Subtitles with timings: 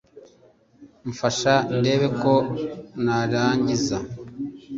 [1.09, 2.33] mfasha ndebe ko
[3.03, 3.97] narangiza